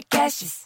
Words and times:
Podcasts. 0.00 0.60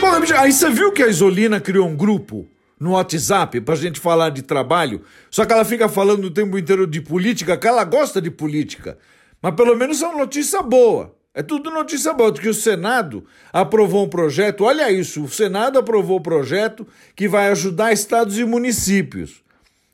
Bom, 0.00 0.08
aí 0.38 0.52
você 0.52 0.70
viu 0.70 0.90
que 0.92 1.02
a 1.02 1.08
Isolina 1.08 1.60
criou 1.60 1.86
um 1.86 1.94
grupo 1.94 2.48
no 2.78 2.92
WhatsApp 2.92 3.60
pra 3.60 3.74
gente 3.74 4.00
falar 4.00 4.30
de 4.30 4.42
trabalho, 4.42 5.04
só 5.30 5.44
que 5.44 5.52
ela 5.52 5.66
fica 5.66 5.86
falando 5.86 6.24
o 6.24 6.30
tempo 6.30 6.56
inteiro 6.56 6.86
de 6.86 7.02
política, 7.02 7.58
que 7.58 7.68
ela 7.68 7.84
gosta 7.84 8.22
de 8.22 8.30
política. 8.30 8.96
Mas 9.42 9.54
pelo 9.54 9.76
menos 9.76 10.00
é 10.00 10.06
uma 10.06 10.20
notícia 10.20 10.62
boa. 10.62 11.14
É 11.32 11.44
tudo 11.44 11.70
notícia 11.70 12.12
boa, 12.12 12.32
porque 12.32 12.48
o 12.48 12.54
Senado 12.54 13.24
aprovou 13.52 14.04
um 14.04 14.08
projeto, 14.08 14.64
olha 14.64 14.90
isso, 14.90 15.22
o 15.22 15.28
Senado 15.28 15.78
aprovou 15.78 16.16
o 16.16 16.20
um 16.20 16.22
projeto 16.22 16.84
que 17.14 17.28
vai 17.28 17.48
ajudar 17.50 17.92
estados 17.92 18.36
e 18.36 18.44
municípios. 18.44 19.42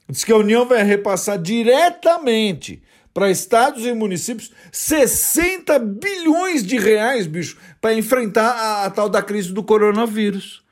Diz 0.08 0.24
que 0.24 0.32
a 0.32 0.36
União 0.36 0.66
vai 0.66 0.82
repassar 0.82 1.38
diretamente 1.38 2.82
para 3.12 3.30
estados 3.30 3.84
e 3.84 3.92
municípios 3.92 4.50
60 4.72 5.78
bilhões 5.78 6.62
de 6.62 6.78
reais, 6.78 7.26
bicho, 7.26 7.58
para 7.80 7.94
enfrentar 7.94 8.50
a, 8.52 8.84
a, 8.84 8.90
tal 8.90 9.08
da 9.08 9.20
crise 9.20 9.52
do 9.52 9.62
coronavírus. 9.62 10.62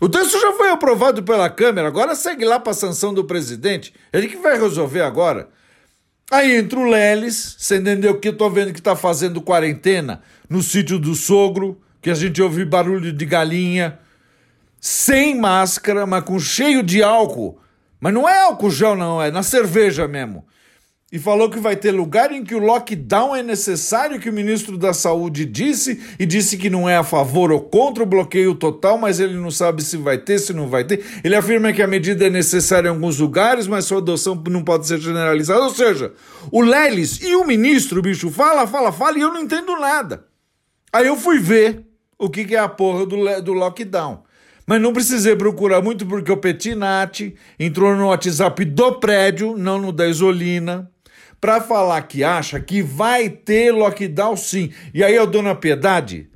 O 0.00 0.08
texto 0.08 0.40
já 0.40 0.52
foi 0.54 0.70
aprovado 0.70 1.22
pela 1.22 1.50
Câmara, 1.50 1.86
agora 1.86 2.16
segue 2.16 2.44
lá 2.44 2.58
para 2.58 2.72
a 2.72 2.74
sanção 2.74 3.12
do 3.14 3.24
presidente. 3.24 3.94
Ele 4.12 4.26
que 4.26 4.36
vai 4.38 4.58
resolver 4.58 5.02
agora. 5.02 5.50
Aí 6.30 6.56
entra 6.56 6.78
o 6.78 6.84
Leles, 6.84 7.56
você 7.58 7.78
entendeu 7.78 8.18
que 8.18 8.28
eu 8.28 8.36
tô 8.36 8.48
vendo 8.48 8.72
que 8.72 8.80
tá 8.80 8.94
fazendo 8.94 9.42
quarentena 9.42 10.22
no 10.48 10.62
sítio 10.62 10.98
do 10.98 11.14
sogro, 11.14 11.80
que 12.00 12.08
a 12.08 12.14
gente 12.14 12.40
ouve 12.40 12.64
barulho 12.64 13.12
de 13.12 13.26
galinha, 13.26 13.98
sem 14.80 15.38
máscara, 15.38 16.06
mas 16.06 16.22
com 16.22 16.38
cheio 16.38 16.82
de 16.82 17.02
álcool. 17.02 17.58
Mas 18.00 18.14
não 18.14 18.28
é 18.28 18.40
álcool 18.42 18.70
gel, 18.70 18.96
não, 18.96 19.20
é 19.20 19.30
na 19.30 19.42
cerveja 19.42 20.06
mesmo 20.06 20.44
e 21.12 21.18
falou 21.18 21.50
que 21.50 21.58
vai 21.58 21.74
ter 21.74 21.90
lugar 21.90 22.30
em 22.30 22.44
que 22.44 22.54
o 22.54 22.60
lockdown 22.60 23.34
é 23.34 23.42
necessário, 23.42 24.20
que 24.20 24.30
o 24.30 24.32
ministro 24.32 24.78
da 24.78 24.92
Saúde 24.92 25.44
disse, 25.44 26.00
e 26.20 26.24
disse 26.24 26.56
que 26.56 26.70
não 26.70 26.88
é 26.88 26.96
a 26.96 27.02
favor 27.02 27.50
ou 27.50 27.60
contra 27.60 28.04
o 28.04 28.06
bloqueio 28.06 28.54
total, 28.54 28.96
mas 28.96 29.18
ele 29.18 29.34
não 29.34 29.50
sabe 29.50 29.82
se 29.82 29.96
vai 29.96 30.18
ter, 30.18 30.38
se 30.38 30.52
não 30.52 30.68
vai 30.68 30.84
ter. 30.84 31.04
Ele 31.24 31.34
afirma 31.34 31.72
que 31.72 31.82
a 31.82 31.86
medida 31.88 32.26
é 32.26 32.30
necessária 32.30 32.86
em 32.86 32.90
alguns 32.90 33.18
lugares, 33.18 33.66
mas 33.66 33.86
sua 33.86 33.98
adoção 33.98 34.40
não 34.48 34.62
pode 34.62 34.86
ser 34.86 35.00
generalizada. 35.00 35.62
Ou 35.62 35.74
seja, 35.74 36.12
o 36.52 36.60
Lelis 36.60 37.20
e 37.20 37.34
o 37.34 37.44
ministro, 37.44 37.98
o 37.98 38.02
bicho, 38.02 38.30
fala, 38.30 38.64
fala, 38.64 38.92
fala, 38.92 39.18
e 39.18 39.22
eu 39.22 39.32
não 39.32 39.40
entendo 39.40 39.76
nada. 39.80 40.26
Aí 40.92 41.08
eu 41.08 41.16
fui 41.16 41.40
ver 41.40 41.84
o 42.16 42.30
que, 42.30 42.54
é 42.54 42.58
a 42.58 42.68
porra 42.68 43.04
do, 43.04 43.42
do 43.42 43.52
lockdown. 43.52 44.22
Mas 44.64 44.80
não 44.80 44.92
precisei 44.92 45.34
procurar 45.34 45.82
muito 45.82 46.06
porque 46.06 46.30
o 46.30 46.36
Petinati 46.36 47.34
entrou 47.58 47.96
no 47.96 48.06
WhatsApp 48.06 48.64
do 48.64 48.92
prédio, 49.00 49.56
não 49.56 49.80
no 49.80 49.90
da 49.90 50.06
Isolina, 50.06 50.88
para 51.40 51.60
falar 51.60 52.02
que 52.02 52.22
acha 52.22 52.60
que 52.60 52.82
vai 52.82 53.28
ter 53.28 53.72
lockdown 53.72 54.36
sim. 54.36 54.70
E 54.92 55.02
aí 55.02 55.16
a 55.16 55.24
dona 55.24 55.54
Piedade, 55.54 56.28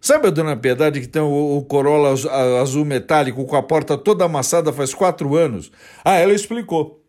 sabe 0.00 0.28
a 0.28 0.30
dona 0.30 0.56
Piedade 0.56 1.00
que 1.00 1.08
tem 1.08 1.22
o, 1.22 1.58
o 1.58 1.64
Corolla 1.64 2.14
azul 2.60 2.84
metálico 2.84 3.44
com 3.44 3.56
a 3.56 3.62
porta 3.62 3.98
toda 3.98 4.24
amassada 4.24 4.72
faz 4.72 4.94
quatro 4.94 5.36
anos? 5.36 5.72
Ah, 6.04 6.14
ela 6.14 6.32
explicou. 6.32 7.02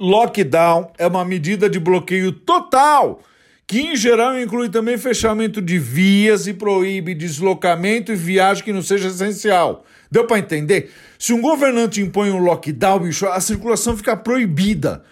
Lockdown 0.00 0.90
é 0.98 1.06
uma 1.06 1.24
medida 1.24 1.70
de 1.70 1.78
bloqueio 1.78 2.32
total 2.32 3.20
que 3.72 3.80
em 3.80 3.96
geral 3.96 4.38
inclui 4.38 4.68
também 4.68 4.98
fechamento 4.98 5.62
de 5.62 5.78
vias 5.78 6.46
e 6.46 6.52
proíbe 6.52 7.14
deslocamento 7.14 8.12
e 8.12 8.16
viagem 8.16 8.64
que 8.64 8.72
não 8.72 8.82
seja 8.82 9.08
essencial. 9.08 9.84
Deu 10.10 10.26
para 10.26 10.38
entender? 10.38 10.90
Se 11.18 11.32
um 11.32 11.40
governante 11.40 12.02
impõe 12.02 12.30
um 12.30 12.38
lockdown, 12.38 13.08
a 13.32 13.40
circulação 13.40 13.96
fica 13.96 14.14
proibida. 14.14 15.02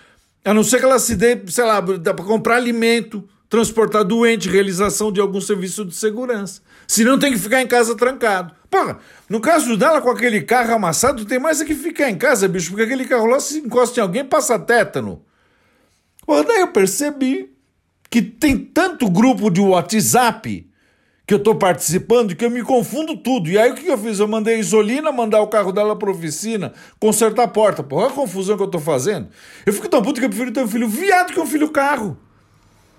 A 0.44 0.54
não 0.54 0.62
ser 0.62 0.78
que 0.78 0.84
ela 0.84 0.98
se 0.98 1.14
dê, 1.14 1.40
sei 1.48 1.64
lá, 1.64 1.80
dá 1.80 2.14
para 2.14 2.24
comprar 2.24 2.56
alimento, 2.56 3.28
transportar 3.48 4.04
doente, 4.04 4.48
realização 4.48 5.12
de 5.12 5.20
algum 5.20 5.40
serviço 5.40 5.84
de 5.84 5.94
segurança. 5.94 6.62
Se 6.86 7.04
não 7.04 7.18
tem 7.18 7.32
que 7.32 7.38
ficar 7.38 7.60
em 7.60 7.66
casa 7.66 7.96
trancado. 7.96 8.54
Porra, 8.70 8.98
no 9.28 9.40
caso 9.40 9.76
dela 9.76 10.00
com 10.00 10.10
aquele 10.10 10.40
carro 10.42 10.74
amassado, 10.74 11.24
tem 11.24 11.38
mais 11.38 11.60
é 11.60 11.64
que 11.64 11.74
ficar 11.74 12.08
em 12.08 12.16
casa, 12.16 12.48
bicho, 12.48 12.70
porque 12.70 12.84
aquele 12.84 13.04
carro 13.04 13.26
lá 13.26 13.40
se 13.40 13.58
encosta 13.58 13.98
em 13.98 14.02
alguém, 14.02 14.24
passa 14.24 14.58
tétano. 14.58 15.22
Porra, 16.24 16.44
daí 16.44 16.60
eu 16.60 16.68
percebi 16.68 17.52
que 18.08 18.22
tem 18.22 18.56
tanto 18.56 19.10
grupo 19.10 19.50
de 19.50 19.60
WhatsApp 19.60 20.69
que 21.30 21.34
eu 21.34 21.38
estou 21.38 21.54
participando 21.54 22.34
que 22.34 22.44
eu 22.44 22.50
me 22.50 22.60
confundo 22.60 23.16
tudo. 23.16 23.48
E 23.48 23.56
aí 23.56 23.70
o 23.70 23.74
que 23.76 23.86
eu 23.86 23.96
fiz? 23.96 24.18
Eu 24.18 24.26
mandei 24.26 24.56
a 24.56 24.58
Isolina 24.58 25.12
mandar 25.12 25.40
o 25.40 25.46
carro 25.46 25.70
dela 25.70 25.94
para 25.94 26.10
oficina, 26.10 26.72
consertar 26.98 27.44
a 27.44 27.46
porta. 27.46 27.86
Olha 27.88 28.08
a 28.08 28.10
confusão 28.10 28.56
que 28.56 28.62
eu 28.64 28.66
estou 28.66 28.80
fazendo. 28.80 29.28
Eu 29.64 29.72
fico 29.72 29.88
tão 29.88 30.02
puto 30.02 30.18
que 30.18 30.26
eu 30.26 30.28
prefiro 30.28 30.50
ter 30.50 30.64
um 30.64 30.66
filho 30.66 30.88
viado 30.88 31.32
que 31.32 31.38
um 31.38 31.46
filho 31.46 31.70
carro. 31.70 32.18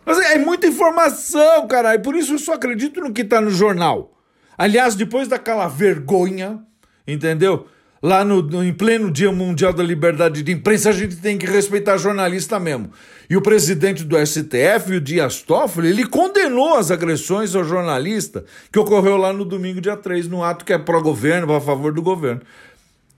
Mas 0.06 0.18
é, 0.18 0.36
é 0.36 0.38
muita 0.38 0.66
informação, 0.66 1.68
cara. 1.68 1.94
E 1.94 2.00
por 2.00 2.16
isso 2.16 2.36
eu 2.36 2.40
só 2.40 2.54
acredito 2.54 3.02
no 3.02 3.12
que 3.12 3.20
está 3.20 3.42
no 3.42 3.52
jornal. 3.52 4.18
Aliás, 4.58 4.96
depois 4.96 5.28
daquela 5.28 5.68
vergonha, 5.68 6.64
entendeu? 7.06 7.68
Lá 8.02 8.26
no, 8.26 8.42
no, 8.42 8.64
em 8.64 8.74
pleno 8.74 9.12
Dia 9.12 9.32
Mundial 9.32 9.72
da 9.72 9.84
Liberdade 9.84 10.42
de 10.42 10.52
Imprensa, 10.52 10.90
a 10.90 10.94
gente 10.94 11.18
tem 11.18 11.38
que 11.38 11.46
respeitar 11.46 11.98
jornalista 11.98 12.60
mesmo. 12.60 12.90
E 13.30 13.38
o 13.38 13.42
presidente 13.42 14.04
do 14.04 14.18
STF, 14.18 14.96
o 14.96 15.02
Dias 15.02 15.42
Toffoli, 15.42 15.90
ele 15.90 16.06
condenou 16.06 16.76
as 16.76 16.90
agressões 16.90 17.56
ao 17.56 17.64
jornalista 17.64 18.44
que 18.72 18.80
ocorreu 18.80 19.18
lá 19.18 19.32
no 19.32 19.46
domingo, 19.46 19.80
dia 19.80 19.96
3, 19.96 20.28
no 20.28 20.44
ato 20.44 20.66
que 20.66 20.74
é 20.74 20.78
pró-governo, 20.78 21.54
a 21.54 21.62
favor 21.62 21.94
do 21.94 22.02
governo. 22.02 22.42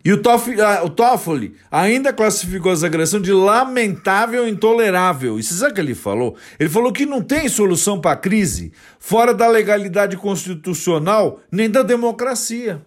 E 0.05 0.11
o 0.11 0.21
Toffoli, 0.21 0.57
o 0.83 0.89
Toffoli 0.89 1.55
ainda 1.71 2.11
classificou 2.11 2.73
as 2.73 2.83
agressões 2.83 3.23
de 3.23 3.31
lamentável 3.31 4.45
e 4.45 4.51
intolerável. 4.51 5.39
E 5.39 5.43
você 5.43 5.53
sabe 5.53 5.71
o 5.71 5.75
que 5.75 5.81
ele 5.81 5.95
falou? 5.95 6.35
Ele 6.59 6.69
falou 6.69 6.91
que 6.91 7.05
não 7.05 7.21
tem 7.21 7.47
solução 7.47 8.01
para 8.01 8.11
a 8.11 8.17
crise 8.17 8.73
fora 8.99 9.33
da 9.33 9.47
legalidade 9.47 10.17
constitucional 10.17 11.39
nem 11.49 11.69
da 11.69 11.83
democracia. 11.83 12.81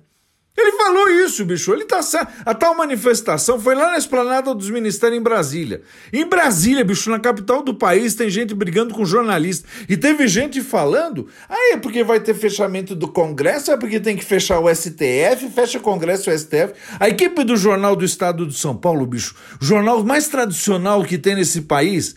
Ele 0.56 0.72
falou 0.72 1.08
isso, 1.08 1.44
bicho. 1.44 1.72
Ele 1.72 1.84
tá 1.84 2.00
A 2.44 2.54
tal 2.54 2.74
manifestação 2.74 3.60
foi 3.60 3.74
lá 3.74 3.90
na 3.90 3.98
esplanada 3.98 4.54
dos 4.54 4.70
ministérios 4.70 5.18
em 5.18 5.22
Brasília. 5.22 5.82
Em 6.12 6.26
Brasília, 6.26 6.84
bicho, 6.84 7.10
na 7.10 7.18
capital 7.18 7.62
do 7.62 7.74
país, 7.74 8.14
tem 8.14 8.30
gente 8.30 8.54
brigando 8.54 8.94
com 8.94 9.04
jornalista. 9.04 9.68
E 9.88 9.96
teve 9.96 10.26
gente 10.26 10.62
falando: 10.62 11.28
ah, 11.48 11.72
é 11.72 11.76
porque 11.76 12.02
vai 12.02 12.20
ter 12.20 12.34
fechamento 12.34 12.94
do 12.94 13.08
Congresso, 13.08 13.70
é 13.70 13.76
porque 13.76 14.00
tem 14.00 14.16
que 14.16 14.24
fechar 14.24 14.58
o 14.58 14.74
STF, 14.74 15.50
fecha 15.54 15.78
o 15.78 15.82
Congresso 15.82 16.30
o 16.30 16.38
STF. 16.38 16.72
A 16.98 17.08
equipe 17.08 17.44
do 17.44 17.56
Jornal 17.56 17.94
do 17.94 18.04
Estado 18.04 18.46
de 18.46 18.56
São 18.56 18.76
Paulo, 18.76 19.06
bicho, 19.06 19.34
jornal 19.60 20.02
mais 20.04 20.28
tradicional 20.28 21.04
que 21.04 21.18
tem 21.18 21.34
nesse 21.34 21.62
país, 21.62 22.16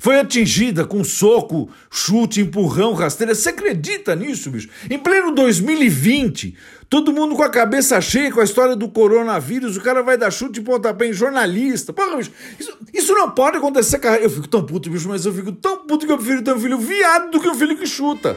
foi 0.00 0.20
atingida 0.20 0.84
com 0.84 1.02
soco, 1.02 1.68
chute, 1.90 2.40
empurrão, 2.40 2.94
rasteira. 2.94 3.34
Você 3.34 3.48
acredita 3.48 4.14
nisso, 4.14 4.48
bicho? 4.48 4.68
Em 4.88 4.96
pleno 4.96 5.34
2020, 5.34 6.54
todo 6.88 7.12
mundo 7.12 7.34
com 7.34 7.42
a 7.42 7.48
cabeça 7.48 8.00
cheia 8.00 8.30
com 8.30 8.40
a 8.40 8.44
história 8.44 8.76
do 8.76 8.88
coronavírus, 8.88 9.76
o 9.76 9.80
cara 9.80 10.00
vai 10.00 10.16
dar 10.16 10.30
chute 10.30 10.60
e 10.60 10.62
pontapé 10.62 11.08
em 11.08 11.12
jornalista. 11.12 11.92
Porra, 11.92 12.16
bicho, 12.16 12.30
isso, 12.60 12.78
isso 12.94 13.12
não 13.12 13.28
pode 13.32 13.56
acontecer, 13.56 13.98
cara. 13.98 14.20
Eu 14.20 14.30
fico 14.30 14.46
tão 14.46 14.64
puto, 14.64 14.88
bicho, 14.88 15.08
mas 15.08 15.26
eu 15.26 15.34
fico 15.34 15.50
tão 15.50 15.78
puto 15.78 16.06
que 16.06 16.12
eu 16.12 16.16
prefiro 16.16 16.42
ter 16.42 16.54
um 16.54 16.60
filho 16.60 16.78
viado 16.78 17.32
do 17.32 17.40
que 17.40 17.48
um 17.48 17.54
filho 17.56 17.76
que 17.76 17.86
chuta. 17.86 18.36